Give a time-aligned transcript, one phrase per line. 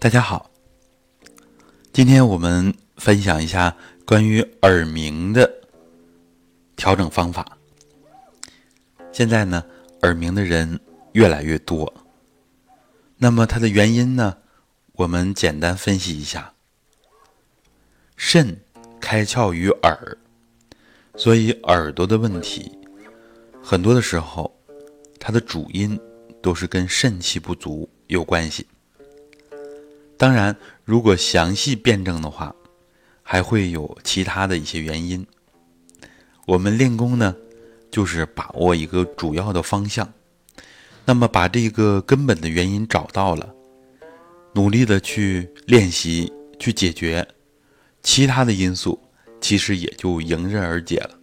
[0.00, 0.50] 大家好，
[1.92, 5.46] 今天我们分享一下关于耳鸣的
[6.74, 7.58] 调整方法。
[9.12, 9.62] 现在呢，
[10.00, 10.80] 耳鸣的人
[11.12, 11.92] 越来越多，
[13.18, 14.38] 那么它的原因呢，
[14.92, 16.54] 我们简单分析一下：
[18.16, 18.58] 肾
[19.02, 20.16] 开窍于耳，
[21.14, 22.72] 所以耳朵的问题
[23.62, 24.50] 很多的时候，
[25.18, 26.00] 它的主因
[26.40, 28.66] 都是跟肾气不足有关系。
[30.20, 32.54] 当然，如果详细辩证的话，
[33.22, 35.26] 还会有其他的一些原因。
[36.44, 37.34] 我们练功呢，
[37.90, 40.12] 就是把握一个主要的方向，
[41.06, 43.48] 那么把这个根本的原因找到了，
[44.52, 47.26] 努力的去练习去解决，
[48.02, 49.00] 其他的因素
[49.40, 51.18] 其实也就迎刃而解了。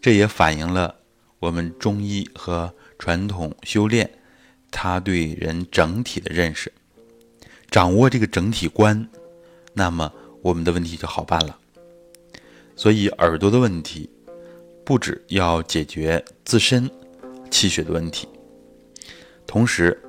[0.00, 0.94] 这也反映了
[1.40, 4.08] 我们中医和传统修炼，
[4.70, 6.72] 它对人整体的认识。
[7.70, 9.08] 掌握这个整体观，
[9.74, 10.10] 那么
[10.42, 11.58] 我们的问题就好办了。
[12.74, 14.08] 所以耳朵的问题，
[14.84, 16.90] 不止要解决自身
[17.50, 18.26] 气血的问题，
[19.46, 20.00] 同时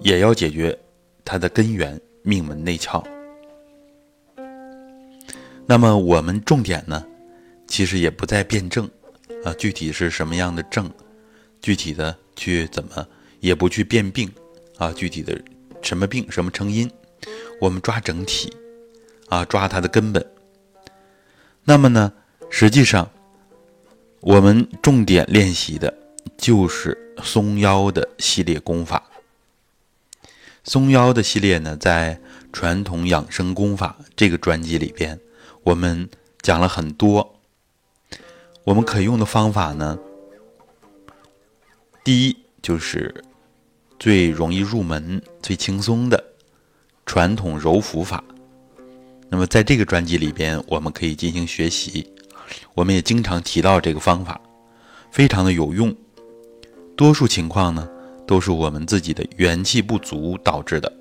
[0.00, 0.78] 也要解决
[1.24, 3.02] 它的根源命门内窍。
[5.64, 7.02] 那么我们重点呢，
[7.66, 8.88] 其实也不在辩证
[9.44, 10.90] 啊，具体是什么样的症，
[11.62, 13.06] 具体的去怎么，
[13.40, 14.30] 也不去辨病
[14.76, 15.40] 啊，具体的。
[15.82, 16.90] 什么病，什么成因？
[17.60, 18.52] 我们抓整体，
[19.28, 20.24] 啊，抓它的根本。
[21.64, 22.12] 那么呢，
[22.50, 23.10] 实际上，
[24.20, 25.92] 我们重点练习的
[26.36, 29.02] 就是松腰的系列功法。
[30.64, 32.20] 松腰的系列呢，在
[32.52, 35.18] 传统养生功法这个专辑里边，
[35.62, 36.08] 我们
[36.40, 37.38] 讲了很多。
[38.64, 39.98] 我们可用的方法呢，
[42.04, 43.24] 第一就是。
[44.02, 46.20] 最容易入门、最轻松的
[47.06, 48.24] 传统揉腹法，
[49.28, 52.12] 那么在这个专辑里边，我们可以进行学习。
[52.74, 54.40] 我们也经常提到这个方法，
[55.12, 55.94] 非常的有用。
[56.96, 57.88] 多数情况呢，
[58.26, 60.92] 都是我们自己的元气不足导致的。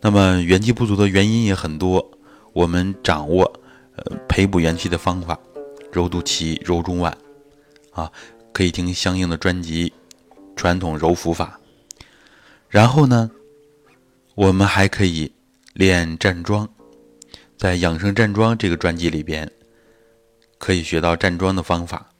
[0.00, 2.08] 那么元气不足的原因也很多，
[2.52, 3.52] 我们掌握
[3.96, 5.36] 呃培补元气的方法，
[5.90, 7.12] 揉肚脐、揉中脘，
[7.90, 8.12] 啊，
[8.52, 9.92] 可以听相应的专辑。
[10.58, 11.60] 传统揉腹法，
[12.68, 13.30] 然后呢，
[14.34, 15.32] 我们还可以
[15.72, 16.68] 练站桩，
[17.56, 19.48] 在养生站桩这个专辑里边，
[20.58, 22.10] 可以学到站桩的方法。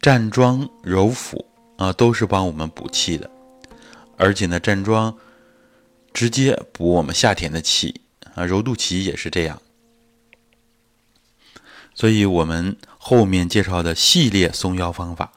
[0.00, 1.44] 站桩揉腹
[1.76, 3.30] 啊，都是帮我们补气的，
[4.16, 5.14] 而且呢，站桩
[6.14, 8.00] 直接补我们夏天的气
[8.34, 9.60] 啊，揉肚脐也是这样。
[11.94, 15.30] 所以我们后面介绍的系列松腰方法。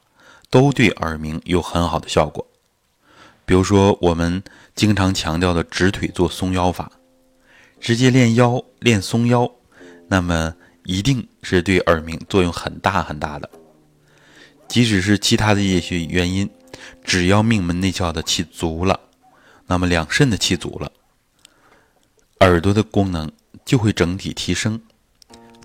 [0.55, 2.47] 都对耳鸣有很好的效果，
[3.45, 4.41] 比如说我们
[4.73, 6.89] 经常强调的直腿做松腰法，
[7.77, 9.51] 直接练腰练松腰，
[10.07, 10.55] 那么
[10.85, 13.49] 一定是对耳鸣作用很大很大的。
[14.69, 16.49] 即使是其他的一些原因，
[17.03, 18.97] 只要命门内窍的气足了，
[19.67, 20.89] 那么两肾的气足了，
[22.39, 23.29] 耳朵的功能
[23.65, 24.79] 就会整体提升，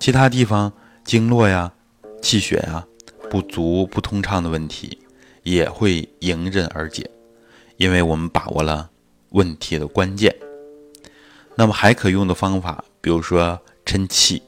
[0.01, 0.73] 其他地方
[1.05, 1.73] 经络呀、
[2.21, 2.85] 气血呀。
[3.31, 4.99] 不足不通畅的问题
[5.45, 7.09] 也会迎刃而解，
[7.77, 8.91] 因为我们把握了
[9.29, 10.35] 问题的关键。
[11.55, 14.43] 那么还可用的方法，比如说抻气，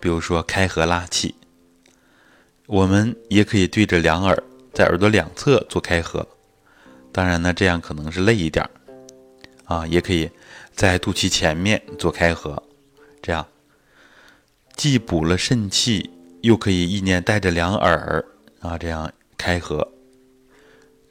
[0.00, 1.32] 比如说开合拉气。
[2.66, 4.42] 我们也可以对着两耳，
[4.72, 6.26] 在耳朵两侧做开合。
[7.12, 8.70] 当然呢，这样可能是累一点儿
[9.64, 10.28] 啊，也可以
[10.74, 12.60] 在肚脐前面做开合，
[13.22, 13.46] 这样
[14.74, 16.10] 既补了肾气。
[16.42, 18.24] 又可以意念带着两耳
[18.60, 19.86] 啊，这样开合。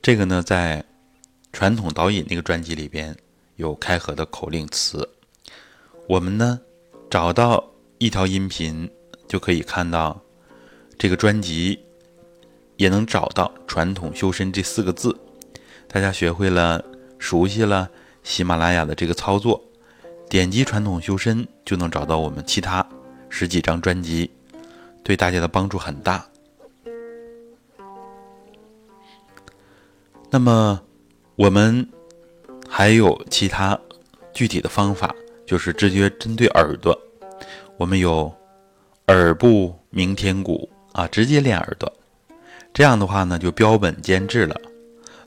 [0.01, 0.83] 这个呢，在
[1.51, 3.15] 传统导引那个专辑里边
[3.57, 5.07] 有开合的口令词。
[6.07, 6.59] 我们呢
[7.09, 7.63] 找到
[7.97, 8.89] 一条音频，
[9.27, 10.19] 就可以看到
[10.97, 11.77] 这个专辑，
[12.77, 15.15] 也能找到“传统修身”这四个字。
[15.87, 16.83] 大家学会了、
[17.17, 17.89] 熟悉了
[18.23, 19.61] 喜马拉雅的这个操作，
[20.29, 22.87] 点击“传统修身”就能找到我们其他
[23.29, 24.31] 十几张专辑。
[25.09, 26.23] 对大家的帮助很大。
[30.29, 30.79] 那么，
[31.35, 31.89] 我们
[32.69, 33.75] 还有其他
[34.31, 35.11] 具体的方法，
[35.47, 36.95] 就是直接针对耳朵，
[37.75, 38.31] 我们有
[39.07, 41.91] 耳部鸣天鼓啊，直接练耳朵。
[42.71, 44.55] 这样的话呢，就标本兼治了。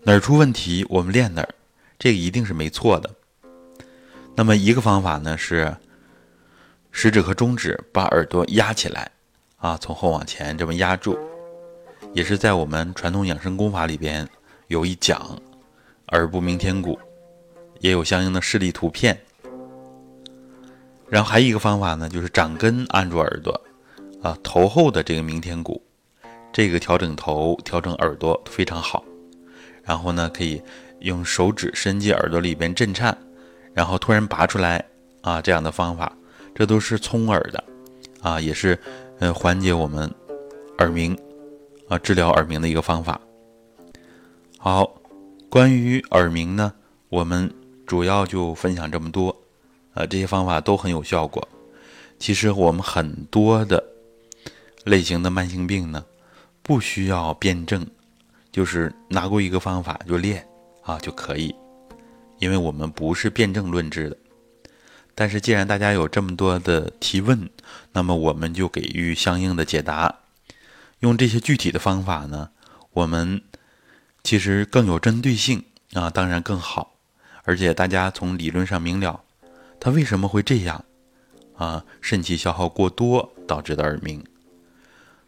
[0.05, 1.49] 哪儿出问题，我们练哪儿，
[1.99, 3.11] 这个一定是没错的。
[4.37, 5.77] 那么，一个方法呢是
[6.93, 9.11] 食指和中指把耳朵压起来。
[9.63, 11.17] 啊，从后往前这么压住，
[12.13, 14.29] 也是在我们传统养生功法里边
[14.67, 15.41] 有一讲，
[16.09, 16.99] 耳部鸣天鼓，
[17.79, 19.17] 也有相应的示例图片。
[21.09, 23.59] 然后还有一个方法呢，就是掌根按住耳朵，
[24.21, 25.81] 啊，头后的这个鸣天骨，
[26.53, 29.05] 这个调整头、调整耳朵非常好。
[29.85, 30.61] 然后呢，可以
[30.99, 33.17] 用手指伸进耳朵里边震颤，
[33.73, 34.85] 然后突然拔出来，
[35.21, 36.13] 啊，这样的方法，
[36.53, 37.65] 这都是聪耳的，
[38.23, 38.77] 啊，也是
[39.23, 40.13] 呃缓解我们
[40.79, 41.17] 耳鸣，
[41.87, 43.21] 啊，治疗耳鸣的一个方法。
[44.59, 45.01] 好，
[45.49, 46.73] 关于耳鸣呢，
[47.09, 47.49] 我们
[47.87, 49.33] 主要就分享这么多，
[49.95, 51.47] 呃，这些方法都很有效果。
[52.19, 53.81] 其实我们很多的
[54.83, 56.05] 类型的慢性病呢，
[56.61, 57.87] 不需要辩证，
[58.51, 60.45] 就是拿过一个方法就练
[60.83, 61.55] 啊就可以，
[62.41, 64.17] 因为我们不是辩证论治的。
[65.15, 67.49] 但是既然大家有这么多的提问，
[67.93, 70.21] 那么我们就给予相应的解答，
[71.01, 72.51] 用这些具体的方法呢，
[72.93, 73.43] 我们。
[74.25, 75.65] 其实更有针对性
[75.95, 76.95] 啊，当然更好，
[77.43, 79.21] 而且大家从理论上明了，
[79.81, 80.85] 它为什么会这样
[81.57, 81.85] 啊？
[82.01, 84.25] 肾气消耗过多导致的耳鸣，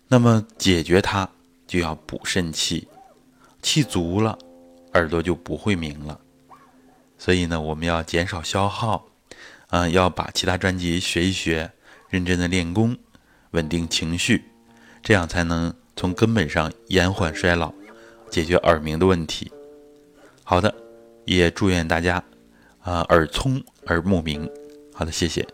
[0.07, 1.29] 那么解决它
[1.67, 2.87] 就要补肾气，
[3.63, 4.39] 气足了，
[4.93, 6.21] 耳朵就不会鸣了。
[7.19, 9.05] 所以呢，我们要减少消耗，
[9.75, 11.69] 嗯，要把其他专辑学一学，
[12.09, 12.97] 认真的练功，
[13.51, 14.45] 稳定情绪，
[15.03, 17.75] 这样才能从根本上延缓衰老。
[18.31, 19.51] 解决耳鸣的问题。
[20.45, 20.73] 好的，
[21.25, 22.23] 也祝愿大家
[22.83, 24.49] 啊耳聪耳目明。
[24.93, 25.45] 好的，谢谢。